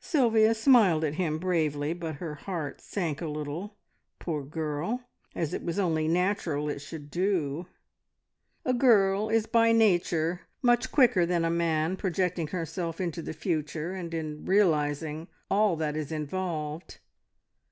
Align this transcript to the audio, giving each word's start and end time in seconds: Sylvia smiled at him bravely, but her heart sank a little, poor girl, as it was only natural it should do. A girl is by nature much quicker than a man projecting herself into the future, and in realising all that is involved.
Sylvia 0.00 0.52
smiled 0.52 1.04
at 1.04 1.14
him 1.14 1.38
bravely, 1.38 1.92
but 1.92 2.16
her 2.16 2.34
heart 2.34 2.80
sank 2.80 3.20
a 3.22 3.28
little, 3.28 3.76
poor 4.18 4.42
girl, 4.42 5.04
as 5.32 5.54
it 5.54 5.62
was 5.62 5.78
only 5.78 6.08
natural 6.08 6.68
it 6.68 6.80
should 6.80 7.08
do. 7.08 7.68
A 8.64 8.74
girl 8.74 9.28
is 9.28 9.46
by 9.46 9.70
nature 9.70 10.40
much 10.60 10.90
quicker 10.90 11.24
than 11.24 11.44
a 11.44 11.50
man 11.50 11.96
projecting 11.96 12.48
herself 12.48 13.00
into 13.00 13.22
the 13.22 13.32
future, 13.32 13.92
and 13.92 14.12
in 14.12 14.44
realising 14.44 15.28
all 15.48 15.76
that 15.76 15.94
is 15.96 16.10
involved. 16.10 16.98